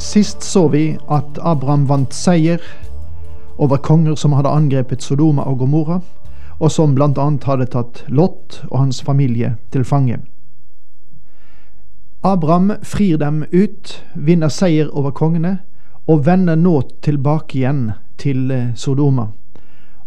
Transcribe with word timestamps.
Sist 0.00 0.42
så 0.42 0.68
vi 0.68 0.96
at 1.12 1.38
Abraham 1.44 1.88
vant 1.88 2.14
seier 2.16 2.62
over 3.60 3.76
konger 3.76 4.14
som 4.16 4.32
hadde 4.32 4.48
angrepet 4.48 5.02
Sodoma 5.04 5.44
og 5.44 5.58
Gomorra, 5.60 5.98
og 6.58 6.70
som 6.72 6.94
annet 6.96 7.44
hadde 7.44 7.66
tatt 7.68 8.04
Lot 8.08 8.62
og 8.70 8.78
hans 8.78 9.02
familie 9.02 9.56
til 9.72 9.84
fange. 9.84 10.16
Abraham 12.22 12.72
frir 12.82 13.18
dem 13.18 13.44
ut, 13.52 14.04
vinner 14.14 14.48
seier 14.48 14.88
over 14.88 15.10
kongene, 15.10 15.58
og 16.06 16.24
vender 16.26 16.56
nå 16.56 16.80
tilbake 17.02 17.58
igjen 17.58 17.92
til 18.16 18.50
eh, 18.50 18.74
Sodoma. 18.74 19.26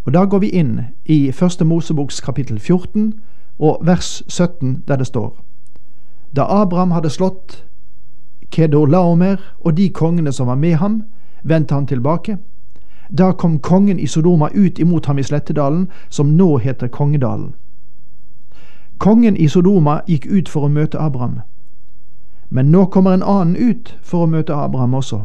Og 0.06 0.14
Da 0.14 0.26
går 0.26 0.40
vi 0.40 0.50
inn 0.50 0.80
i 1.06 1.32
Første 1.32 1.66
Moseboks 1.66 2.20
kapittel 2.22 2.60
14 2.60 3.14
og 3.60 3.78
vers 3.86 4.24
17, 4.28 4.84
der 4.88 4.96
det 4.96 5.08
står 5.08 5.38
Da 6.36 6.46
Abraham 6.50 6.92
hadde 6.92 7.10
slått 7.10 7.64
Kedorlaomer 8.54 9.40
og 9.60 9.78
de 9.78 9.90
kongene 9.90 10.32
som 10.32 10.48
var 10.48 10.60
med 10.62 10.78
ham, 10.78 11.02
vendte 11.44 11.74
han 11.74 11.88
tilbake. 11.88 12.38
Da 13.10 13.32
kom 13.32 13.60
kongen 13.60 14.00
i 14.00 14.08
Sodoma 14.08 14.50
ut 14.54 14.80
imot 14.80 15.06
ham 15.06 15.20
i 15.20 15.24
Slettedalen, 15.24 15.88
som 16.10 16.38
nå 16.38 16.58
heter 16.58 16.88
Kongedalen. 16.88 17.54
Kongen 18.98 19.38
i 19.38 19.48
Sodoma 19.48 20.00
gikk 20.08 20.26
ut 20.26 20.50
for 20.50 20.66
å 20.66 20.72
møte 20.72 21.00
Abraham. 21.02 21.42
Men 22.50 22.72
nå 22.72 22.86
kommer 22.86 23.14
en 23.14 23.24
annen 23.26 23.56
ut 23.56 23.96
for 24.02 24.24
å 24.24 24.30
møte 24.30 24.54
Abraham 24.54 24.94
også. 24.94 25.24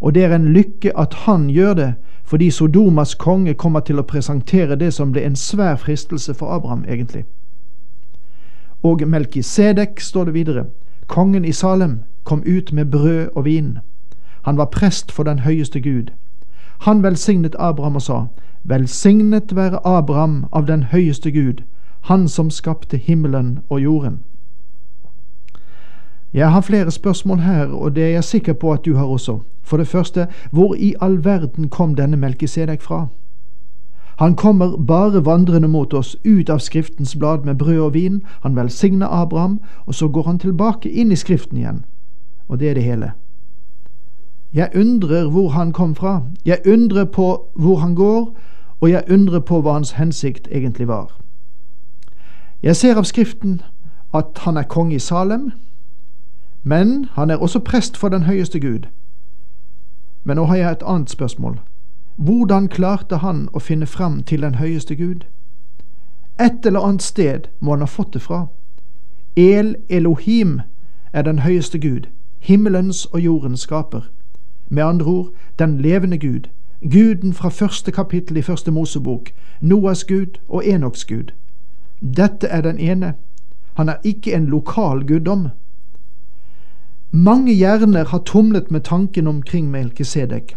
Og 0.00 0.14
det 0.14 0.24
er 0.24 0.34
en 0.34 0.52
lykke 0.52 0.92
at 0.98 1.14
han 1.26 1.50
gjør 1.50 1.74
det, 1.74 1.90
fordi 2.24 2.50
Sodomas 2.50 3.14
konge 3.14 3.54
kommer 3.54 3.80
til 3.80 4.00
å 4.00 4.06
presentere 4.06 4.76
det 4.76 4.92
som 4.96 5.12
ble 5.12 5.24
en 5.26 5.36
svær 5.36 5.76
fristelse 5.76 6.34
for 6.34 6.54
Abraham, 6.54 6.84
egentlig. 6.88 7.24
Og 8.82 9.02
Melkisedek, 9.06 10.00
står 10.00 10.24
det 10.24 10.34
videre, 10.34 10.64
kongen 11.06 11.44
i 11.44 11.52
Salem, 11.52 12.00
kom 12.24 12.42
ut 12.46 12.72
med 12.72 12.84
brød 12.84 13.28
og 13.34 13.44
vin. 13.44 13.78
Han 14.42 14.56
var 14.56 14.64
prest 14.64 15.12
for 15.12 15.22
den 15.22 15.38
høyeste 15.38 15.80
Gud. 15.80 16.10
Han 16.80 17.02
velsignet 17.02 17.56
Abraham 17.58 17.94
og 17.94 18.02
sa, 18.02 18.24
Velsignet 18.64 19.56
være 19.56 19.86
Abraham 19.86 20.46
av 20.52 20.66
den 20.66 20.82
høyeste 20.82 21.30
Gud, 21.30 21.62
han 22.00 22.28
som 22.28 22.50
skapte 22.50 22.96
himmelen 22.96 23.58
og 23.68 23.82
jorden. 23.82 24.20
Jeg 26.32 26.50
har 26.50 26.60
flere 26.60 26.90
spørsmål 26.90 27.38
her, 27.38 27.66
og 27.66 27.96
det 27.96 28.04
er 28.04 28.08
jeg 28.08 28.24
sikker 28.24 28.52
på 28.52 28.72
at 28.72 28.84
du 28.84 28.96
har 28.96 29.04
også. 29.04 29.38
For 29.62 29.76
det 29.76 29.88
første, 29.88 30.26
hvor 30.50 30.74
i 30.74 30.94
all 31.00 31.24
verden 31.24 31.68
kom 31.68 31.94
denne 31.94 32.16
Melkisedek 32.16 32.82
fra? 32.82 33.06
Han 34.18 34.36
kommer 34.36 34.76
bare 34.76 35.24
vandrende 35.24 35.68
mot 35.68 35.94
oss 35.94 36.16
ut 36.24 36.50
av 36.50 36.58
Skriftens 36.58 37.16
blad 37.16 37.44
med 37.44 37.54
brød 37.54 37.78
og 37.78 37.94
vin, 37.94 38.22
han 38.42 38.56
velsigner 38.56 39.06
Abraham, 39.06 39.60
og 39.86 39.94
så 39.94 40.08
går 40.08 40.22
han 40.22 40.38
tilbake 40.38 40.90
inn 40.90 41.12
i 41.12 41.16
Skriften 41.16 41.58
igjen. 41.58 41.84
Og 42.50 42.60
det 42.60 42.70
er 42.70 42.74
det 42.74 42.82
hele. 42.82 43.12
Jeg 44.52 44.70
undrer 44.76 45.28
hvor 45.30 45.48
han 45.48 45.72
kom 45.72 45.94
fra, 45.94 46.22
jeg 46.44 46.58
undrer 46.66 47.04
på 47.04 47.50
hvor 47.54 47.76
han 47.76 47.94
går, 47.94 48.36
og 48.80 48.90
jeg 48.90 49.04
undrer 49.10 49.40
på 49.40 49.60
hva 49.60 49.72
hans 49.72 49.92
hensikt 49.92 50.48
egentlig 50.50 50.88
var. 50.88 51.20
Jeg 52.62 52.76
ser 52.76 52.98
av 52.98 53.04
Skriften 53.04 53.60
at 54.14 54.42
han 54.42 54.56
er 54.56 54.66
konge 54.66 54.94
i 54.94 54.98
Salem, 54.98 55.52
men 56.62 57.06
han 57.12 57.30
er 57.30 57.36
også 57.36 57.58
prest 57.58 57.96
for 57.96 58.08
den 58.08 58.22
høyeste 58.22 58.60
Gud. 58.60 58.90
Men 60.24 60.36
nå 60.36 60.44
har 60.44 60.56
jeg 60.56 60.72
et 60.72 60.82
annet 60.86 61.10
spørsmål. 61.10 61.60
Hvordan 62.16 62.68
klarte 62.68 63.16
han 63.16 63.48
å 63.52 63.58
finne 63.58 63.86
fram 63.86 64.22
til 64.22 64.42
den 64.42 64.54
høyeste 64.54 64.96
Gud? 64.96 65.22
Et 66.40 66.66
eller 66.66 66.80
annet 66.80 67.02
sted 67.02 67.46
må 67.60 67.70
han 67.70 67.80
ha 67.80 67.86
fått 67.86 68.14
det 68.14 68.22
fra. 68.22 68.46
El 69.36 69.76
Elohim 69.88 70.60
er 71.12 71.22
den 71.22 71.38
høyeste 71.38 71.78
Gud, 71.78 72.10
himmelens 72.40 73.04
og 73.06 73.20
jordens 73.20 73.60
skaper. 73.60 74.00
Med 74.68 74.82
andre 74.82 75.06
ord 75.06 75.28
den 75.58 75.80
levende 75.80 76.18
Gud, 76.18 76.48
Guden 76.92 77.32
fra 77.32 77.48
første 77.48 77.92
kapittel 77.92 78.36
i 78.36 78.42
første 78.42 78.70
Mosebok, 78.70 79.30
Noas 79.60 80.04
Gud 80.04 80.38
og 80.48 80.66
Enoks 80.66 81.04
Gud. 81.04 81.32
Dette 82.16 82.46
er 82.46 82.60
den 82.60 82.78
ene. 82.78 83.14
Han 83.74 83.88
er 83.88 83.96
ikke 84.04 84.34
en 84.34 84.46
lokal 84.46 85.06
guddom. 85.06 85.48
Mange 87.10 87.54
hjerner 87.54 88.04
har 88.04 88.18
tumlet 88.18 88.70
med 88.70 88.80
tanken 88.80 89.26
omkring 89.26 89.70
Melkisedek, 89.70 90.56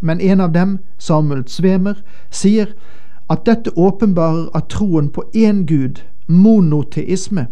men 0.00 0.20
en 0.20 0.40
av 0.40 0.52
dem, 0.54 0.78
Samuel 0.98 1.48
Svemer, 1.48 1.94
sier 2.30 2.66
at 3.30 3.42
dette 3.46 3.72
åpenbarer 3.76 4.48
at 4.54 4.68
troen 4.70 5.10
på 5.10 5.24
én 5.36 5.64
gud, 5.66 6.02
monoteisme, 6.26 7.46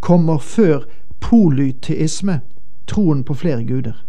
kommer 0.00 0.38
før 0.38 0.86
polyteisme, 1.20 2.40
troen 2.86 3.24
på 3.24 3.34
flere 3.34 3.64
guder. 3.64 4.04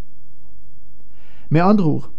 Med 1.50 1.62
andre 1.62 1.86
ord, 1.86 2.10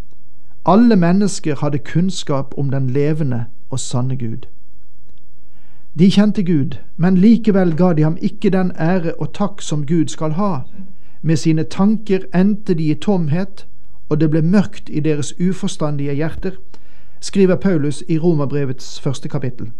alle 0.67 0.97
mennesker 0.97 1.57
hadde 1.57 1.79
kunnskap 1.79 2.55
om 2.59 2.71
den 2.71 2.91
levende 2.91 3.45
og 3.71 3.81
sanne 3.81 4.17
Gud. 4.17 4.47
De 5.99 6.11
kjente 6.11 6.43
Gud, 6.43 6.79
men 6.97 7.17
likevel 7.17 7.77
ga 7.77 7.93
de 7.93 8.03
ham 8.03 8.17
ikke 8.21 8.51
den 8.51 8.73
ære 8.79 9.15
og 9.19 9.33
takk 9.35 9.63
som 9.63 9.87
Gud 9.87 10.09
skal 10.09 10.33
ha. 10.33 10.61
Med 11.23 11.37
sine 11.37 11.63
tanker 11.63 12.19
endte 12.35 12.75
de 12.75 12.91
i 12.91 12.95
tomhet, 12.95 13.67
og 14.09 14.21
det 14.21 14.31
ble 14.31 14.43
mørkt 14.43 14.89
i 14.89 15.01
deres 15.01 15.35
uforstandige 15.41 16.15
hjerter, 16.15 16.53
skriver 17.21 17.57
Paulus 17.57 18.05
i 18.09 18.19
Romerbrevets 18.19 19.01
første 19.01 19.29
kapittel. 19.29 19.73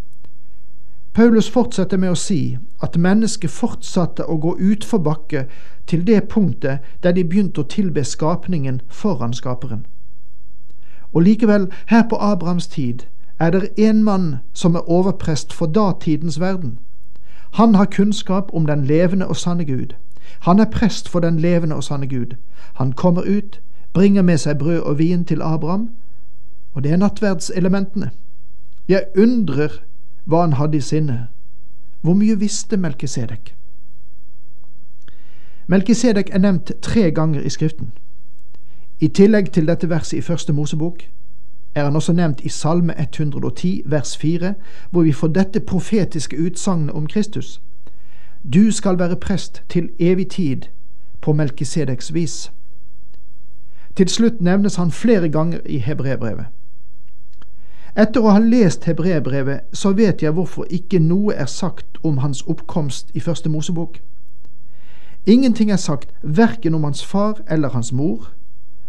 Paulus 1.19 1.51
fortsetter 1.51 1.99
med 1.99 2.13
å 2.15 2.15
si 2.15 2.59
at 2.79 2.95
mennesket 2.95 3.51
fortsatte 3.51 4.23
å 4.31 4.37
gå 4.39 4.53
utforbakke 4.63 5.41
til 5.91 6.05
det 6.07 6.29
punktet 6.31 6.85
der 7.03 7.17
de 7.17 7.25
begynte 7.27 7.65
å 7.65 7.67
tilbe 7.67 8.05
skapningen 8.07 8.77
foran 8.89 9.35
skaperen. 9.35 9.81
Og 11.11 11.25
likevel, 11.27 11.67
her 11.91 12.05
på 12.07 12.21
Abrahams 12.23 12.69
tid, 12.71 13.03
er 13.41 13.51
det 13.51 13.73
en 13.89 14.05
mann 14.05 14.29
som 14.53 14.79
er 14.79 14.87
overprest 14.87 15.53
for 15.53 15.67
datidens 15.67 16.39
verden. 16.39 16.79
Han 17.59 17.75
har 17.75 17.91
kunnskap 17.91 18.55
om 18.55 18.71
den 18.71 18.87
levende 18.87 19.27
og 19.27 19.37
sanne 19.43 19.67
Gud. 19.67 19.99
Han 20.47 20.63
er 20.63 20.71
prest 20.71 21.09
for 21.09 21.19
den 21.19 21.43
levende 21.43 21.75
og 21.75 21.85
sanne 21.85 22.07
Gud. 22.07 22.39
Han 22.79 22.93
kommer 22.93 23.27
ut, 23.27 23.59
bringer 23.93 24.23
med 24.23 24.39
seg 24.39 24.63
brød 24.63 24.87
og 24.87 24.99
vin 25.03 25.25
til 25.25 25.43
Abraham, 25.43 25.91
og 26.75 26.85
det 26.85 26.93
er 26.93 27.03
nattverdselementene. 27.03 28.11
Jeg 28.89 29.03
undrer 29.19 29.83
hva 30.29 30.41
han 30.41 30.53
hadde 30.53 30.77
i 30.77 30.81
sinne. 30.85 31.29
Hvor 32.01 32.15
mye 32.15 32.39
visste 32.39 32.77
Melkisedek? 32.77 33.55
Melkisedek 35.67 36.31
er 36.33 36.39
nevnt 36.39 36.73
tre 36.83 37.11
ganger 37.11 37.41
i 37.41 37.49
Skriften. 37.49 37.93
I 39.01 39.09
tillegg 39.09 39.53
til 39.53 39.67
dette 39.69 39.89
verset 39.89 40.19
i 40.19 40.21
Første 40.21 40.53
Mosebok 40.53 41.03
er 41.75 41.85
han 41.85 41.97
også 41.97 42.13
nevnt 42.13 42.41
i 42.41 42.49
Salme 42.49 42.95
110 43.01 43.83
vers 43.87 44.17
4, 44.17 44.55
hvor 44.91 45.03
vi 45.03 45.13
får 45.13 45.29
dette 45.29 45.61
profetiske 45.61 46.37
utsagnet 46.47 46.91
om 46.91 47.07
Kristus. 47.07 47.61
Du 48.53 48.71
skal 48.71 48.99
være 48.99 49.17
prest 49.17 49.63
til 49.69 49.91
evig 49.99 50.29
tid 50.29 50.63
på 51.21 51.33
Melkisedeks 51.33 52.15
vis. 52.15 52.53
Til 53.97 54.09
slutt 54.09 54.41
nevnes 54.41 54.77
han 54.77 54.91
flere 54.91 55.29
ganger 55.29 55.61
i 55.67 55.79
Hebreerbrevet. 55.79 56.47
Etter 57.99 58.23
å 58.23 58.31
ha 58.31 58.39
lest 58.39 58.85
Hebreerbrevet, 58.87 59.73
så 59.75 59.91
vet 59.91 60.23
jeg 60.23 60.31
hvorfor 60.37 60.69
ikke 60.71 61.01
noe 61.03 61.35
er 61.35 61.49
sagt 61.51 61.97
om 62.07 62.21
hans 62.23 62.45
oppkomst 62.47 63.09
i 63.11 63.21
Første 63.21 63.51
Mosebok. 63.51 63.97
Ingenting 65.27 65.73
er 65.75 65.81
sagt 65.83 66.13
verken 66.23 66.77
om 66.79 66.85
hans 66.87 67.03
far 67.05 67.41
eller 67.51 67.75
hans 67.75 67.91
mor, 67.93 68.29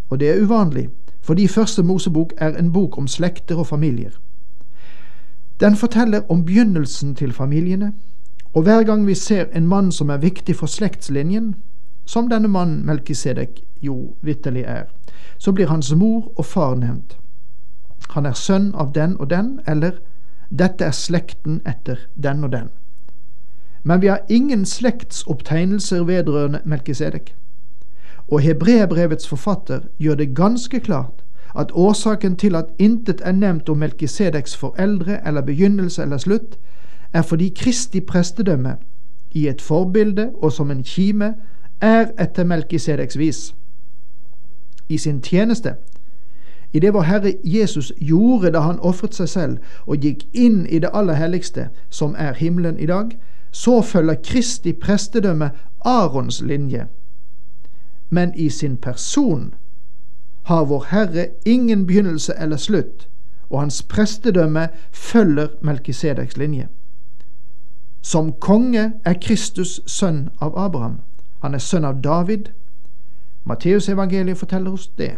og 0.09 0.19
det 0.19 0.29
er 0.29 0.43
uvanlig, 0.43 0.89
fordi 1.25 1.47
Første 1.47 1.83
Mosebok 1.83 2.33
er 2.37 2.53
en 2.53 2.69
bok 2.71 2.97
om 2.97 3.07
slekter 3.07 3.57
og 3.57 3.67
familier. 3.67 4.11
Den 5.59 5.75
forteller 5.75 6.21
om 6.31 6.45
begynnelsen 6.45 7.15
til 7.15 7.33
familiene, 7.33 7.93
og 8.53 8.63
hver 8.63 8.83
gang 8.83 9.07
vi 9.07 9.15
ser 9.15 9.49
en 9.53 9.67
mann 9.67 9.91
som 9.91 10.09
er 10.09 10.21
viktig 10.21 10.55
for 10.55 10.69
slektslinjen, 10.69 11.55
som 12.05 12.29
denne 12.29 12.47
mannen 12.47 12.85
Melkisedek 12.85 13.57
jo 13.81 14.13
vitterlig 14.21 14.63
er, 14.67 14.85
så 15.37 15.51
blir 15.51 15.67
hans 15.67 15.95
mor 15.95 16.31
og 16.35 16.45
far 16.45 16.75
nevnt. 16.75 17.18
Han 18.09 18.25
er 18.25 18.33
sønn 18.33 18.71
av 18.75 18.93
den 18.93 19.17
og 19.17 19.29
den, 19.29 19.59
eller 19.67 19.99
dette 20.49 20.85
er 20.85 20.91
slekten 20.91 21.61
etter 21.65 22.07
den 22.15 22.43
og 22.43 22.51
den. 22.51 22.69
Men 23.83 24.01
vi 24.01 24.07
har 24.07 24.25
ingen 24.29 24.65
slektsopptegnelser 24.65 26.03
vedrørende 26.03 26.61
Melkisedek. 26.65 27.35
og 28.31 28.39
hebreerbrevets 28.39 29.27
forfatter 29.27 29.79
gjør 29.97 30.15
det 30.15 30.35
ganske 30.35 30.79
klart 30.79 31.23
at 31.57 31.71
årsaken 31.73 32.35
til 32.35 32.55
at 32.55 32.65
intet 32.79 33.21
er 33.25 33.31
nevnt 33.31 33.69
om 33.69 33.77
Melkisedeks 33.77 34.55
foreldre 34.55 35.27
eller 35.27 35.41
begynnelse 35.41 36.01
eller 36.01 36.17
slutt, 36.17 36.59
er 37.13 37.21
fordi 37.21 37.53
Kristi 37.55 37.99
prestedømme, 37.99 38.75
i 39.31 39.47
et 39.47 39.61
forbilde 39.61 40.31
og 40.41 40.51
som 40.51 40.71
en 40.71 40.83
kime, 40.83 41.33
er 41.81 42.05
etter 42.19 42.43
Melkisedeks 42.43 43.17
vis. 43.17 43.55
I 44.89 44.97
sin 44.97 45.21
tjeneste, 45.21 45.75
i 46.73 46.79
det 46.79 46.93
vår 46.93 47.01
Herre 47.01 47.33
Jesus 47.43 47.93
gjorde 47.97 48.51
da 48.51 48.59
han 48.59 48.79
ofret 48.79 49.15
seg 49.15 49.29
selv 49.29 49.57
og 49.85 49.97
gikk 50.05 50.25
inn 50.33 50.65
i 50.65 50.79
det 50.79 50.89
aller 50.93 51.17
helligste, 51.17 51.69
som 51.89 52.15
er 52.17 52.33
himmelen 52.33 52.79
i 52.79 52.85
dag, 52.85 53.17
så 53.51 53.81
følger 53.81 54.15
Kristi 54.23 54.73
prestedømme 54.73 55.49
Arons 55.85 56.41
linje. 56.41 56.85
Men 58.09 58.33
i 58.35 58.49
sin 58.49 58.77
person 58.77 59.53
har 60.43 60.65
Vår 60.65 60.85
Herre 60.89 61.27
ingen 61.45 61.87
begynnelse 61.87 62.33
eller 62.37 62.57
slutt, 62.57 63.07
og 63.49 63.59
hans 63.59 63.83
prestedømme 63.83 64.67
følger 64.91 65.47
Melkisedeks 65.61 66.37
linje. 66.37 66.67
Som 68.01 68.33
konge 68.39 68.91
er 69.05 69.13
Kristus 69.21 69.81
sønn 69.85 70.29
av 70.41 70.57
Abraham. 70.57 70.99
Han 71.41 71.53
er 71.53 71.59
sønn 71.59 71.85
av 71.85 72.01
David. 72.01 72.45
Matteusevangeliet 73.45 74.37
forteller 74.37 74.71
oss 74.71 74.87
det. 74.97 75.17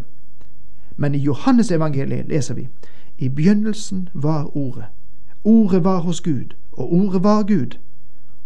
Men 0.98 1.16
i 1.16 1.18
Johannesevangeliet 1.18 2.28
leser 2.28 2.54
vi 2.54 2.68
i 3.18 3.30
begynnelsen 3.30 4.10
var 4.14 4.58
Ordet. 4.58 4.86
Ordet 5.44 5.84
var 5.84 6.00
hos 6.00 6.22
Gud, 6.22 6.56
og 6.72 6.94
Ordet 6.94 7.24
var 7.24 7.44
Gud. 7.44 7.78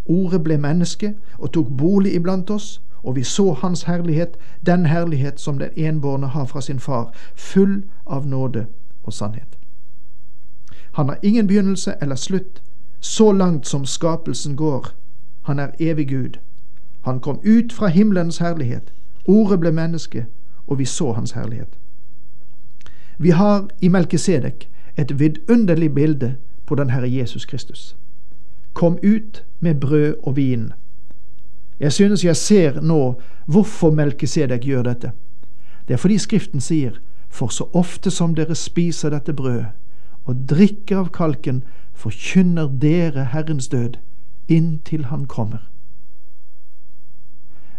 Ordet 0.06 0.44
ble 0.44 0.58
menneske 0.58 1.14
og 1.38 1.52
tok 1.52 1.68
bolig 1.78 2.16
iblant 2.16 2.50
oss, 2.50 2.82
og 3.04 3.16
vi 3.16 3.24
så 3.24 3.54
Hans 3.54 3.84
herlighet, 3.84 4.38
den 4.66 4.86
herlighet 4.86 5.40
som 5.40 5.60
den 5.60 5.70
enbårne 5.76 6.28
har 6.28 6.46
fra 6.46 6.62
sin 6.62 6.80
far, 6.80 7.14
full 7.36 7.84
av 8.06 8.28
nåde 8.28 8.66
og 9.04 9.14
sannhet. 9.14 9.58
Han 10.92 11.10
har 11.10 11.20
ingen 11.24 11.48
begynnelse 11.48 11.94
eller 12.02 12.16
slutt, 12.16 12.62
så 13.00 13.32
langt 13.32 13.68
som 13.68 13.86
skapelsen 13.86 14.56
går. 14.56 14.88
Han 15.42 15.60
er 15.60 15.68
evig 15.80 16.10
Gud. 16.10 16.40
Han 17.02 17.20
kom 17.20 17.40
ut 17.44 17.74
fra 17.74 17.88
himmelens 17.88 18.38
herlighet. 18.38 18.94
Ordet 19.26 19.60
ble 19.60 19.72
menneske, 19.72 20.26
og 20.68 20.80
vi 20.80 20.86
så 20.86 21.12
Hans 21.12 21.32
herlighet. 21.32 21.78
Vi 23.18 23.30
har 23.30 23.68
i 23.82 23.88
Melkisedek 23.88 24.70
et 24.98 25.20
vidunderlig 25.20 25.94
bilde 25.96 26.36
på 26.66 26.76
den 26.76 26.90
Herre 26.90 27.12
Jesus 27.12 27.46
Kristus. 27.46 27.96
Kom 28.74 28.98
ut 29.04 29.44
med 29.60 29.76
brød 29.76 30.16
og 30.24 30.36
vin. 30.36 30.72
Jeg 31.80 31.94
synes 31.94 32.26
jeg 32.26 32.36
ser 32.36 32.82
nå 32.82 33.22
hvorfor 33.46 33.92
Melkisedek 33.92 34.66
gjør 34.66 34.84
dette. 34.84 35.12
Det 35.88 35.94
er 35.94 35.98
fordi 35.98 36.18
Skriften 36.18 36.62
sier, 36.62 36.92
for 37.30 37.48
så 37.48 37.70
ofte 37.74 38.12
som 38.12 38.36
dere 38.36 38.56
spiser 38.56 39.10
dette 39.10 39.34
brødet 39.34 39.68
og 40.26 40.36
drikker 40.50 40.98
av 40.98 41.10
kalken, 41.14 41.64
forkynner 41.94 42.68
dere 42.82 43.28
Herrens 43.32 43.68
død 43.68 44.00
inntil 44.48 45.06
Han 45.06 45.26
kommer. 45.26 45.62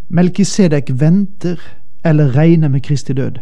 Melkisedek 0.08 0.90
venter 1.00 1.60
eller 2.04 2.36
regner 2.36 2.68
med 2.68 2.80
Kristi 2.80 3.12
død, 3.12 3.40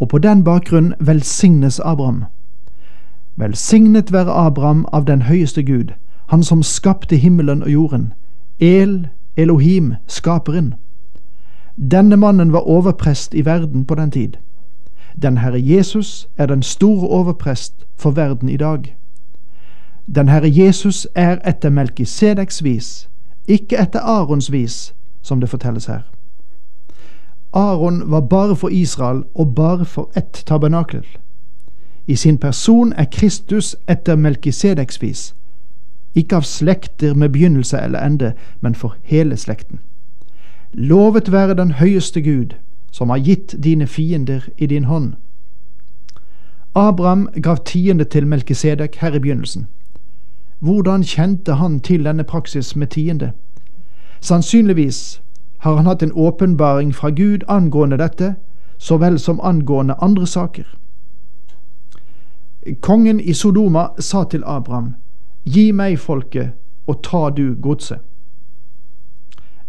og 0.00 0.08
på 0.08 0.18
den 0.18 0.44
bakgrunn 0.44 0.94
velsignes 1.00 1.80
Abraham. 1.80 2.24
Velsignet 3.36 4.12
være 4.12 4.32
Abraham 4.32 4.86
av 4.92 5.04
den 5.06 5.22
høyeste 5.22 5.62
Gud, 5.62 5.92
han 6.26 6.42
som 6.42 6.62
skapte 6.62 7.16
himmelen 7.16 7.62
og 7.62 7.72
jorden, 7.72 8.12
El 8.60 9.08
Elohim, 9.36 9.94
skaperen. 10.06 10.74
Denne 11.76 12.16
mannen 12.16 12.52
var 12.52 12.68
overprest 12.68 13.34
i 13.34 13.44
verden 13.44 13.84
på 13.84 13.94
den 13.94 14.10
tid. 14.10 14.32
Den 15.22 15.38
Herre 15.38 15.60
Jesus 15.60 16.28
er 16.36 16.46
den 16.46 16.62
store 16.62 17.08
overprest 17.08 17.86
for 17.96 18.10
verden 18.10 18.48
i 18.48 18.56
dag. 18.56 18.96
Den 20.14 20.28
Herre 20.28 20.50
Jesus 20.50 21.06
er 21.14 21.38
etter 21.48 21.70
Melkisedeks 21.70 22.64
vis, 22.64 23.08
ikke 23.48 23.78
etter 23.78 24.00
Arons 24.00 24.52
vis, 24.52 24.94
som 25.22 25.40
det 25.40 25.48
fortelles 25.48 25.86
her. 25.86 26.02
Aron 27.52 28.10
var 28.10 28.20
bare 28.20 28.56
for 28.56 28.68
Israel 28.68 29.24
og 29.34 29.54
bare 29.54 29.84
for 29.84 30.10
ett 30.16 30.42
tabernakel. 30.46 31.04
I 32.06 32.16
sin 32.16 32.38
person 32.38 32.92
er 32.92 33.04
Kristus 33.04 33.76
etter 33.88 34.16
Melkisedeks 34.16 35.02
vis, 35.02 35.34
ikke 36.14 36.36
av 36.36 36.42
slekter 36.42 37.14
med 37.14 37.28
begynnelse 37.28 37.78
eller 37.78 38.06
ende, 38.06 38.32
men 38.60 38.74
for 38.74 38.96
hele 39.02 39.36
slekten. 39.36 39.78
Lovet 40.72 41.32
være 41.32 41.54
den 41.54 41.70
høyeste 41.70 42.22
Gud, 42.22 42.54
som 42.92 43.10
har 43.10 43.18
gitt 43.18 43.54
dine 43.62 43.86
fiender 43.86 44.40
i 44.58 44.66
din 44.66 44.84
hånd. 44.84 45.14
Abraham 46.74 47.28
gav 47.42 47.56
tiende 47.64 48.04
til 48.04 48.26
Melkisedek 48.26 48.96
her 48.96 49.14
i 49.14 49.18
begynnelsen. 49.18 49.66
Hvordan 50.58 51.02
kjente 51.02 51.54
han 51.54 51.80
til 51.80 52.04
denne 52.04 52.24
praksis 52.24 52.76
med 52.76 52.86
tiende? 52.86 53.30
Sannsynligvis 54.20 55.22
har 55.60 55.76
han 55.76 55.86
hatt 55.86 56.02
en 56.02 56.12
åpenbaring 56.12 56.94
fra 56.94 57.10
Gud 57.10 57.42
angående 57.48 57.96
dette, 57.96 58.34
så 58.78 58.96
vel 58.96 59.18
som 59.18 59.40
angående 59.40 59.94
andre 60.00 60.26
saker. 60.26 60.66
Kongen 62.80 63.20
i 63.20 63.32
Sodoma 63.32 63.88
sa 63.98 64.24
til 64.24 64.42
Abraham, 64.46 64.94
Gi 65.44 65.72
meg 65.72 65.98
folket, 65.98 66.52
og 66.86 67.02
ta 67.02 67.30
du 67.30 67.54
godset. 67.60 67.98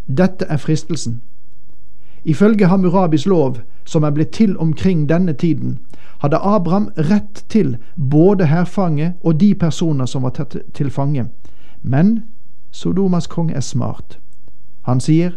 Dette 0.07 0.45
er 0.45 0.57
fristelsen. 0.57 1.21
Ifølge 2.23 2.67
Hammurabis 2.67 3.25
lov, 3.25 3.57
som 3.85 4.03
er 4.03 4.11
blitt 4.11 4.31
til 4.31 4.57
omkring 4.57 5.09
denne 5.09 5.33
tiden, 5.33 5.79
hadde 6.19 6.37
Abraham 6.37 6.89
rett 6.97 7.45
til 7.49 7.77
både 8.09 8.45
hærfange 8.45 9.13
og 9.23 9.39
de 9.39 9.56
personer 9.56 10.06
som 10.06 10.23
var 10.23 10.30
tatt 10.30 10.57
til 10.73 10.89
fange. 10.89 11.25
Men 11.81 12.19
Sodomas 12.71 13.27
konge 13.27 13.54
er 13.54 13.66
smart. 13.66 14.19
Han 14.81 14.99
sier, 14.99 15.31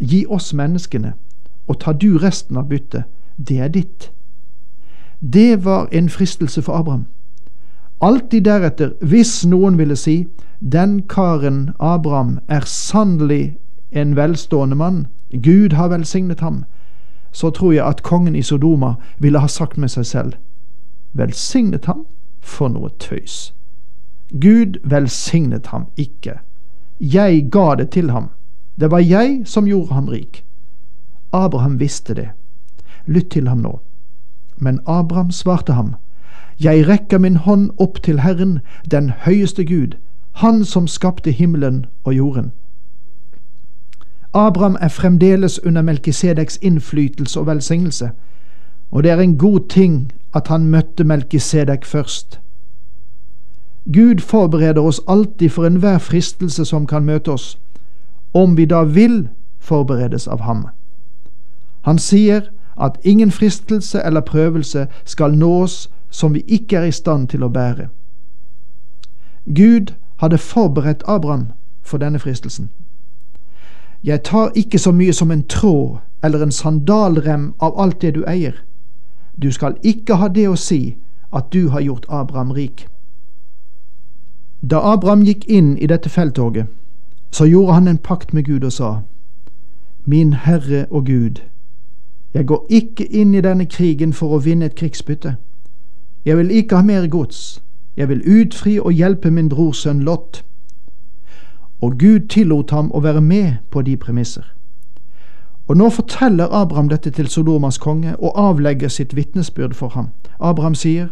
Gi 0.00 0.24
oss 0.28 0.52
menneskene, 0.54 1.12
og 1.68 1.80
ta 1.80 1.92
du 1.92 2.18
resten 2.18 2.56
av 2.56 2.68
byttet. 2.68 3.04
Det 3.36 3.58
er 3.58 3.68
ditt. 3.68 4.10
Det 5.20 5.64
var 5.64 5.88
en 5.92 6.08
fristelse 6.08 6.62
for 6.62 6.72
Abraham. 6.72 7.06
Alltid 8.00 8.44
deretter, 8.44 8.92
hvis 9.00 9.46
noen 9.46 9.76
ville 9.78 9.96
si, 9.96 10.26
den 10.60 11.02
karen 11.08 11.70
Abraham 11.78 12.38
er 12.48 12.64
sannelig 12.66 13.56
en 13.92 14.16
velstående 14.16 14.76
mann, 14.76 15.06
Gud 15.32 15.72
har 15.72 15.88
velsignet 15.88 16.40
ham, 16.40 16.64
så 17.32 17.50
tror 17.50 17.72
jeg 17.72 17.86
at 17.86 18.02
kongen 18.02 18.36
i 18.36 18.42
Sodoma 18.42 18.94
ville 19.18 19.38
ha 19.38 19.46
sagt 19.46 19.78
med 19.78 19.88
seg 19.88 20.06
selv, 20.06 20.32
velsignet 21.12 21.84
ham? 21.84 22.06
For 22.40 22.72
noe 22.72 22.88
tøys. 22.98 23.52
Gud 24.32 24.80
velsignet 24.84 25.66
ham 25.66 25.86
ikke. 25.96 26.38
Jeg 27.00 27.50
ga 27.52 27.74
det 27.74 27.90
til 27.90 28.10
ham. 28.10 28.30
Det 28.80 28.90
var 28.90 28.98
jeg 28.98 29.42
som 29.44 29.66
gjorde 29.66 29.94
ham 29.94 30.08
rik. 30.08 30.44
Abraham 31.32 31.80
visste 31.80 32.14
det. 32.14 32.28
Lytt 33.06 33.30
til 33.30 33.48
ham 33.48 33.58
nå. 33.58 33.80
Men 34.56 34.80
Abraham 34.86 35.30
svarte 35.30 35.72
ham, 35.72 35.94
jeg 36.60 36.88
rekker 36.88 37.18
min 37.18 37.36
hånd 37.36 37.70
opp 37.78 38.02
til 38.02 38.20
Herren, 38.20 38.58
den 38.90 39.10
høyeste 39.10 39.64
Gud, 39.64 39.96
Han 40.32 40.64
som 40.64 40.86
skapte 40.86 41.30
himmelen 41.30 41.86
og 42.04 42.14
jorden. 42.14 42.52
Abraham 44.34 44.76
er 44.80 44.88
fremdeles 44.88 45.64
under 45.64 45.82
Melkisedeks 45.82 46.58
innflytelse 46.62 47.40
og 47.40 47.46
velsignelse, 47.46 48.10
og 48.90 49.02
det 49.02 49.10
er 49.10 49.18
en 49.18 49.38
god 49.38 49.68
ting 49.68 50.12
at 50.34 50.48
han 50.48 50.66
møtte 50.66 51.04
Melkisedek 51.04 51.84
først. 51.84 52.40
Gud 53.92 54.20
forbereder 54.20 54.82
oss 54.82 55.00
alltid 55.08 55.48
for 55.48 55.66
enhver 55.66 55.98
fristelse 55.98 56.64
som 56.64 56.86
kan 56.86 57.04
møte 57.04 57.32
oss, 57.32 57.58
om 58.32 58.56
vi 58.56 58.64
da 58.64 58.82
vil 58.82 59.28
forberedes 59.58 60.28
av 60.28 60.40
ham. 60.40 60.66
Han 61.82 61.98
sier 61.98 62.40
at 62.80 62.98
ingen 63.04 63.30
fristelse 63.30 64.02
eller 64.02 64.20
prøvelse 64.20 64.86
skal 65.04 65.38
nås 65.38 65.90
som 66.10 66.34
vi 66.34 66.40
ikke 66.46 66.76
er 66.76 66.84
i 66.84 66.92
stand 66.92 67.28
til 67.28 67.42
å 67.42 67.48
bære. 67.48 67.88
Gud 69.46 69.94
hadde 70.16 70.38
forberedt 70.38 71.02
Abraham 71.06 71.46
for 71.82 71.98
denne 71.98 72.18
fristelsen. 72.18 72.70
Jeg 74.04 74.22
tar 74.22 74.52
ikke 74.54 74.78
så 74.78 74.92
mye 74.92 75.12
som 75.12 75.30
en 75.30 75.42
tråd 75.42 75.98
eller 76.22 76.42
en 76.42 76.52
sandalrem 76.52 77.54
av 77.60 77.80
alt 77.80 78.00
det 78.00 78.14
du 78.14 78.24
eier. 78.28 78.54
Du 79.42 79.52
skal 79.52 79.76
ikke 79.82 80.14
ha 80.14 80.28
det 80.28 80.48
å 80.48 80.56
si 80.56 80.96
at 81.32 81.52
du 81.52 81.68
har 81.68 81.80
gjort 81.80 82.06
Abraham 82.08 82.50
rik. 82.50 82.86
Da 84.60 84.80
Abraham 84.92 85.22
gikk 85.24 85.44
inn 85.48 85.76
i 85.78 85.86
dette 85.86 86.08
felttoget, 86.08 86.66
så 87.30 87.44
gjorde 87.44 87.72
han 87.72 87.88
en 87.88 87.98
pakt 87.98 88.34
med 88.34 88.44
Gud 88.44 88.64
og 88.64 88.72
sa, 88.72 88.94
Min 90.04 90.32
Herre 90.32 90.86
og 90.90 91.06
Gud, 91.06 91.40
jeg 92.34 92.46
går 92.46 92.66
ikke 92.68 93.06
inn 93.06 93.34
i 93.34 93.40
denne 93.40 93.66
krigen 93.66 94.12
for 94.12 94.34
å 94.34 94.38
vinne 94.38 94.66
et 94.70 94.74
krigsbytte. 94.74 95.34
Jeg 96.24 96.36
vil 96.36 96.50
ikke 96.50 96.76
ha 96.76 96.82
mer 96.82 97.06
gods. 97.06 97.62
Jeg 97.96 98.08
vil 98.08 98.22
utfri 98.22 98.78
og 98.78 98.92
hjelpe 98.92 99.30
min 99.30 99.48
brors 99.48 99.82
sønn 99.82 100.04
Lot. 100.06 100.44
Og 101.80 101.98
Gud 101.98 102.28
tillot 102.28 102.70
ham 102.70 102.92
å 102.92 103.00
være 103.00 103.20
med 103.20 103.54
på 103.70 103.82
de 103.82 103.96
premisser. 103.96 104.44
Og 105.66 105.76
nå 105.76 105.88
forteller 105.90 106.54
Abraham 106.54 106.88
dette 106.88 107.10
til 107.10 107.28
Sodomas 107.28 107.78
konge 107.78 108.16
og 108.16 108.38
avlegger 108.38 108.88
sitt 108.88 109.16
vitnesbyrd 109.16 109.74
for 109.74 109.88
ham. 109.88 110.08
Abraham 110.40 110.74
sier, 110.74 111.08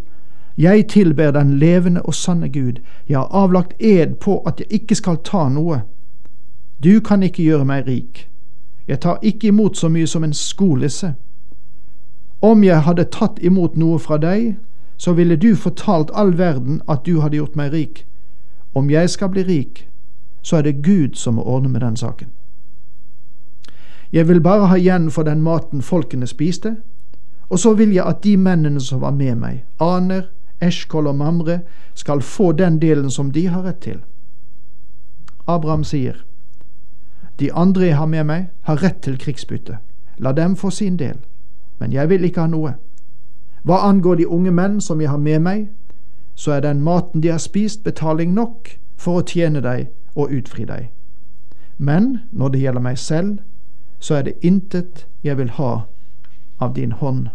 Jeg 0.56 0.88
tilber 0.88 1.30
den 1.30 1.58
levende 1.58 2.02
og 2.02 2.14
sanne 2.14 2.48
Gud, 2.48 2.72
jeg 3.08 3.18
har 3.18 3.28
avlagt 3.30 3.74
ed 3.80 4.14
på 4.14 4.42
at 4.46 4.60
jeg 4.60 4.66
ikke 4.70 4.94
skal 4.94 5.16
ta 5.24 5.48
noe. 5.48 5.82
Du 6.84 7.00
kan 7.00 7.22
ikke 7.22 7.42
gjøre 7.42 7.64
meg 7.64 7.86
rik. 7.86 8.30
Jeg 8.88 9.00
tar 9.00 9.18
ikke 9.22 9.48
imot 9.48 9.76
så 9.76 9.88
mye 9.88 10.06
som 10.06 10.24
en 10.24 10.32
skolisse. 10.32 11.14
Om 12.42 12.64
jeg 12.64 12.82
hadde 12.82 13.04
tatt 13.04 13.38
imot 13.42 13.76
noe 13.76 13.98
fra 13.98 14.16
deg, 14.18 14.56
så 14.96 15.12
ville 15.12 15.36
du 15.36 15.54
fortalt 15.56 16.10
all 16.14 16.38
verden 16.38 16.82
at 16.88 17.06
du 17.06 17.20
hadde 17.20 17.36
gjort 17.36 17.56
meg 17.56 17.72
rik. 17.72 18.06
Om 18.74 18.90
jeg 18.90 19.10
skal 19.10 19.28
bli 19.28 19.42
rik, 19.42 19.88
så 20.42 20.56
er 20.56 20.62
det 20.62 20.82
Gud 20.82 21.14
som 21.14 21.34
må 21.34 21.42
ordne 21.42 21.68
med 21.68 21.80
den 21.80 21.96
saken. 21.96 22.28
Jeg 24.12 24.28
vil 24.28 24.40
bare 24.40 24.66
ha 24.66 24.76
igjen 24.76 25.10
for 25.10 25.22
den 25.22 25.42
maten 25.42 25.82
folkene 25.82 26.26
spiste, 26.26 26.76
og 27.50 27.58
så 27.58 27.74
vil 27.74 27.92
jeg 27.92 28.06
at 28.06 28.24
de 28.24 28.36
mennene 28.36 28.80
som 28.80 29.00
var 29.00 29.10
med 29.10 29.34
meg, 29.34 29.64
Aner, 29.80 30.22
Eshkol 30.60 31.06
og 31.06 31.16
Mamre, 31.16 31.60
skal 31.94 32.22
få 32.22 32.52
den 32.52 32.78
delen 32.78 33.10
som 33.10 33.30
de 33.30 33.46
har 33.48 33.62
rett 33.62 33.82
til. 33.82 34.00
Abraham 35.46 35.84
sier, 35.84 36.24
De 37.38 37.52
andre 37.52 37.86
jeg 37.86 37.96
har 37.96 38.06
med 38.06 38.24
meg, 38.24 38.48
har 38.62 38.82
rett 38.82 39.00
til 39.02 39.18
krigsbytte. 39.18 39.78
La 40.18 40.32
dem 40.32 40.56
få 40.56 40.70
sin 40.70 40.96
del, 40.98 41.18
men 41.78 41.92
jeg 41.92 42.08
vil 42.08 42.24
ikke 42.24 42.40
ha 42.40 42.46
noe. 42.50 42.74
Hva 43.62 43.82
angår 43.86 44.14
de 44.14 44.28
unge 44.28 44.50
menn 44.50 44.80
som 44.80 45.00
jeg 45.00 45.10
har 45.10 45.18
med 45.22 45.40
meg, 45.40 45.68
så 46.34 46.52
er 46.52 46.60
den 46.60 46.80
maten 46.82 47.22
de 47.22 47.28
har 47.28 47.38
spist, 47.38 47.84
betaling 47.84 48.34
nok 48.34 48.78
for 48.96 49.20
å 49.20 49.26
tjene 49.26 49.60
deg 49.62 49.88
og 50.14 50.32
utfri 50.34 50.64
deg. 50.64 50.90
Men 51.78 52.18
når 52.32 52.48
det 52.48 52.60
gjelder 52.60 52.82
meg 52.82 52.98
selv, 52.98 53.38
så 53.98 54.14
er 54.14 54.22
det 54.22 54.38
intet 54.42 55.06
jeg 55.22 55.38
vil 55.38 55.50
ha 55.50 55.86
av 56.60 56.74
din 56.74 56.92
hånd. 56.92 57.28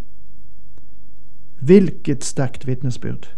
Hvilket 1.59 2.23
sterkt 2.23 2.67
vitnesbyrd, 2.67 3.29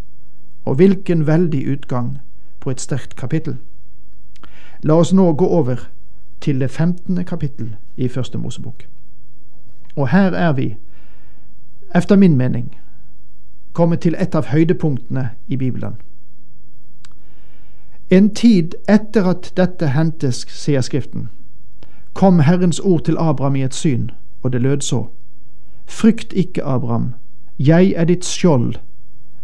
og 0.65 0.75
hvilken 0.75 1.27
veldig 1.27 1.61
utgang 1.69 2.17
på 2.59 2.73
et 2.73 2.81
sterkt 2.81 3.15
kapittel. 3.15 3.57
La 4.81 4.97
oss 4.97 5.13
nå 5.13 5.31
gå 5.33 5.45
over 5.45 5.89
til 6.45 6.59
det 6.61 6.71
femtende 6.71 7.23
kapittel 7.23 7.75
i 7.97 8.07
Første 8.07 8.37
Mosebok. 8.37 8.83
Og 9.95 10.09
her 10.09 10.31
er 10.31 10.53
vi, 10.53 10.75
efter 11.95 12.15
min 12.15 12.37
mening, 12.37 12.75
kommet 13.73 13.99
til 13.99 14.15
et 14.21 14.35
av 14.35 14.45
høydepunktene 14.45 15.29
i 15.47 15.57
Bibelen. 15.57 15.95
En 18.09 18.29
tid 18.35 18.75
etter 18.89 19.25
at 19.25 19.53
dette 19.57 19.87
hentes, 19.95 20.43
sier 20.53 20.81
Skriften, 20.85 21.29
kom 22.13 22.39
Herrens 22.39 22.79
ord 22.79 23.03
til 23.03 23.17
Abraham 23.19 23.55
i 23.55 23.63
et 23.63 23.73
syn, 23.73 24.09
og 24.43 24.53
det 24.53 24.61
lød 24.61 24.81
så. 24.81 25.05
Frykt 25.85 26.33
ikke, 26.33 26.63
Abraham, 26.63 27.13
jeg 27.59 27.93
er 27.95 28.05
ditt 28.05 28.25
skjold, 28.25 28.75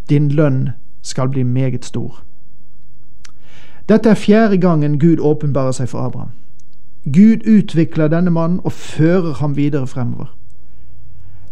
din 0.09 0.29
lønn 0.29 0.69
skal 1.01 1.29
bli 1.29 1.43
meget 1.43 1.85
stor. 1.85 2.21
Dette 3.89 4.09
er 4.09 4.15
fjerde 4.15 4.57
gangen 4.57 4.99
Gud 4.99 5.17
åpenbarer 5.19 5.71
seg 5.71 5.89
for 5.89 6.05
Abraham. 6.05 6.31
Gud 7.05 7.47
utvikler 7.47 8.07
denne 8.07 8.29
mannen 8.31 8.59
og 8.63 8.71
fører 8.71 9.33
ham 9.33 9.55
videre 9.57 9.87
fremover. 9.87 10.35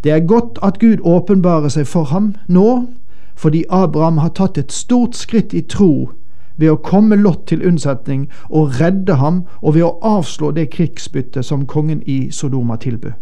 Det 0.04 0.12
er 0.12 0.26
godt 0.26 0.58
at 0.62 0.78
Gud 0.78 1.02
åpenbarer 1.02 1.68
seg 1.68 1.86
for 1.86 2.04
ham 2.04 2.34
nå, 2.48 2.86
fordi 3.34 3.64
Abraham 3.70 4.18
har 4.18 4.30
tatt 4.36 4.58
et 4.58 4.72
stort 4.72 5.16
skritt 5.16 5.54
i 5.54 5.60
tro 5.60 6.10
ved 6.56 6.70
å 6.70 6.80
komme 6.84 7.16
Lot 7.16 7.46
til 7.48 7.64
unnsetning 7.66 8.28
og 8.48 8.80
redde 8.80 9.16
ham, 9.16 9.44
og 9.62 9.74
ved 9.74 9.86
å 9.86 9.96
avslå 10.04 10.52
det 10.52 10.70
krigsbyttet 10.70 11.44
som 11.44 11.66
kongen 11.66 12.02
i 12.06 12.30
Sodoma 12.30 12.76
tilbød. 12.76 13.12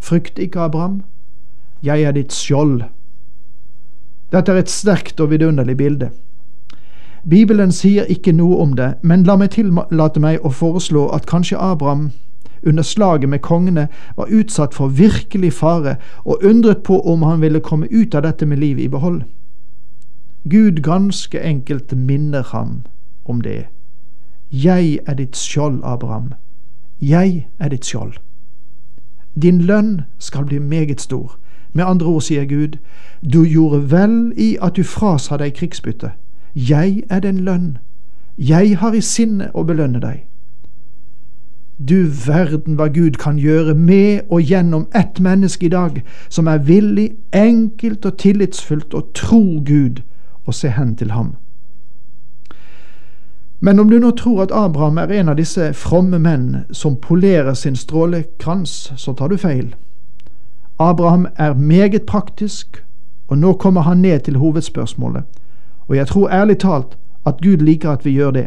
Frykt 0.00 0.38
ikke, 0.38 0.60
Abraham, 0.60 1.02
jeg 1.82 2.02
er 2.02 2.12
ditt 2.16 2.32
skjold. 2.32 2.82
Dette 4.32 4.52
er 4.52 4.62
et 4.64 4.72
sterkt 4.72 5.20
og 5.20 5.30
vidunderlig 5.30 5.76
bilde. 5.76 6.10
Bibelen 7.30 7.72
sier 7.72 8.04
ikke 8.04 8.32
noe 8.32 8.56
om 8.60 8.76
det, 8.76 8.94
men 9.02 9.22
la 9.24 9.36
meg 9.36 9.54
tillate 9.54 10.20
meg 10.20 10.44
å 10.44 10.50
foreslå 10.52 11.06
at 11.16 11.26
kanskje 11.26 11.56
Abraham 11.56 12.10
under 12.66 12.82
slaget 12.82 13.28
med 13.28 13.40
kongene 13.44 13.88
var 14.16 14.28
utsatt 14.28 14.74
for 14.74 14.88
virkelig 14.88 15.52
fare 15.52 15.96
og 16.24 16.44
undret 16.44 16.82
på 16.82 17.00
om 17.00 17.22
han 17.22 17.40
ville 17.40 17.60
komme 17.60 17.88
ut 17.90 18.14
av 18.14 18.22
dette 18.22 18.46
med 18.46 18.58
livet 18.58 18.84
i 18.84 18.88
behold. 18.88 19.22
Gud 20.48 20.82
ganske 20.82 21.40
enkelt 21.40 21.96
minner 21.96 22.42
ham 22.42 22.82
om 23.24 23.40
det. 23.40 23.66
Jeg 24.52 24.98
er 25.06 25.14
ditt 25.14 25.36
skjold, 25.36 25.80
Abraham. 25.84 26.34
Jeg 27.00 27.46
er 27.58 27.68
ditt 27.68 27.86
skjold. 27.86 28.12
Din 29.42 29.60
lønn 29.60 30.00
skal 30.18 30.44
bli 30.44 30.58
meget 30.58 31.00
stor. 31.00 31.38
Med 31.72 31.84
andre 31.84 32.06
ord 32.06 32.22
sier 32.22 32.44
Gud, 32.44 32.76
du 33.32 33.44
gjorde 33.44 33.90
vel 33.90 34.32
i 34.36 34.56
at 34.62 34.76
du 34.76 34.84
frasa 34.84 35.36
deg 35.36 35.54
krigsbyttet. 35.54 36.12
Jeg 36.54 37.02
er 37.10 37.20
den 37.20 37.38
lønn. 37.38 37.78
Jeg 38.38 38.78
har 38.78 38.92
i 38.94 39.00
sinne 39.00 39.50
å 39.54 39.62
belønne 39.62 40.00
deg. 40.00 40.24
Du 41.78 42.06
verden 42.26 42.76
hva 42.78 42.86
Gud 42.88 43.18
kan 43.18 43.38
gjøre 43.38 43.74
med 43.74 44.20
og 44.30 44.42
gjennom 44.42 44.86
ett 44.94 45.20
menneske 45.20 45.66
i 45.66 45.68
dag 45.68 46.02
som 46.28 46.46
er 46.46 46.58
villig, 46.58 47.16
enkelt 47.32 48.06
og 48.06 48.18
tillitsfullt 48.18 48.94
å 48.94 49.02
tro 49.14 49.60
Gud 49.66 50.02
og 50.46 50.54
se 50.54 50.70
hen 50.70 50.94
til 50.96 51.10
ham. 51.10 51.34
Men 53.60 53.80
om 53.80 53.90
du 53.90 53.98
nå 53.98 54.10
tror 54.10 54.42
at 54.42 54.52
Abraham 54.52 54.98
er 54.98 55.10
en 55.18 55.28
av 55.28 55.36
disse 55.36 55.72
fromme 55.72 56.18
menn 56.18 56.64
som 56.70 56.96
polerer 56.96 57.54
sin 57.54 57.76
strålekrans, 57.76 58.92
så 58.96 59.12
tar 59.12 59.28
du 59.28 59.36
feil. 59.36 59.74
Abraham 60.78 61.26
er 61.36 61.54
meget 61.54 62.02
praktisk, 62.02 62.84
og 63.28 63.38
nå 63.38 63.52
kommer 63.52 63.80
han 63.80 64.02
ned 64.02 64.20
til 64.20 64.36
hovedspørsmålet, 64.36 65.24
og 65.88 65.96
jeg 65.96 66.06
tror 66.06 66.30
ærlig 66.30 66.58
talt 66.58 66.98
at 67.26 67.40
Gud 67.42 67.56
liker 67.56 67.90
at 67.90 68.04
vi 68.04 68.10
gjør 68.10 68.30
det. 68.30 68.46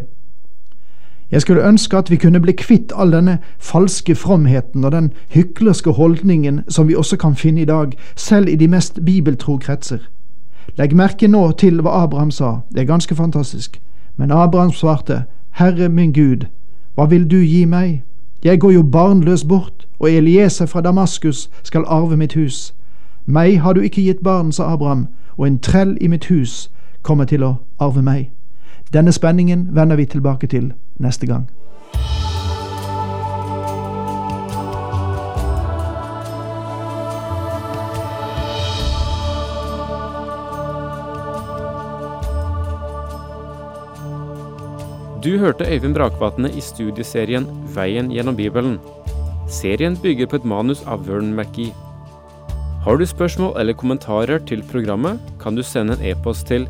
Jeg 1.32 1.42
skulle 1.42 1.68
ønske 1.68 1.98
at 1.98 2.12
vi 2.12 2.16
kunne 2.16 2.40
bli 2.40 2.52
kvitt 2.52 2.94
all 2.96 3.12
denne 3.12 3.38
falske 3.60 4.16
fromheten 4.16 4.86
og 4.86 4.92
den 4.92 5.12
hyklerske 5.30 5.92
holdningen 5.92 6.62
som 6.68 6.88
vi 6.88 6.96
også 6.96 7.18
kan 7.18 7.36
finne 7.36 7.62
i 7.62 7.66
dag, 7.66 7.92
selv 8.16 8.48
i 8.48 8.56
de 8.56 8.68
mest 8.68 9.00
bibeltro 9.06 9.58
kretser. 9.58 9.98
Legg 10.78 10.96
merke 10.96 11.28
nå 11.28 11.52
til 11.52 11.82
hva 11.82 12.04
Abraham 12.04 12.32
sa, 12.32 12.60
det 12.72 12.82
er 12.82 12.86
ganske 12.86 13.16
fantastisk. 13.16 13.82
Men 14.18 14.32
Abraham 14.32 14.72
svarte, 14.72 15.24
Herre 15.52 15.90
min 15.90 16.14
Gud, 16.14 16.46
hva 16.96 17.06
vil 17.06 17.32
du 17.32 17.38
gi 17.38 17.66
meg? 17.66 18.04
Jeg 18.44 18.60
går 18.60 18.72
jo 18.72 18.84
barnløs 18.84 19.44
bort, 19.44 19.88
og 20.00 20.12
Elieser 20.12 20.66
fra 20.66 20.82
Damaskus 20.82 21.50
skal 21.64 21.86
arve 21.88 22.18
mitt 22.18 22.34
hus. 22.34 22.74
Meg 23.26 23.62
har 23.62 23.74
du 23.74 23.82
ikke 23.82 24.02
gitt 24.02 24.24
barn, 24.24 24.52
sa 24.52 24.74
Abraham, 24.74 25.08
og 25.38 25.48
en 25.48 25.60
trell 25.60 25.98
i 26.02 26.08
mitt 26.08 26.26
hus 26.26 26.70
kommer 27.08 27.30
til 27.30 27.46
å 27.48 27.56
arve 27.80 28.04
meg. 28.04 28.28
Denne 28.92 29.14
spenningen 29.16 29.70
vender 29.76 29.96
vi 30.00 30.08
tilbake 30.12 30.50
til 30.52 30.74
neste 31.00 31.28
gang. 31.30 31.48
Du 45.24 45.34
hørte 45.42 45.66
Øyvind 45.68 45.96
Brakvatne 45.98 46.48
i 46.56 46.62
studieserien 46.64 47.48
Veien 47.76 48.12
gjennom 48.14 48.36
Bibelen. 48.38 48.78
Serien 49.52 49.98
bygger 50.00 50.30
på 50.30 50.40
et 50.40 50.46
manus 50.46 50.84
av 50.88 51.08
Vern 51.08 51.34
McGee. 51.36 51.74
Har 52.86 52.96
du 52.96 53.06
spørsmål 53.06 53.58
eller 53.60 53.76
kommentarer 53.76 54.40
til 54.48 54.64
programmet, 54.72 55.20
kan 55.42 55.56
du 55.56 55.64
sende 55.64 55.98
en 55.98 56.06
e-post 56.06 56.48
til 56.48 56.70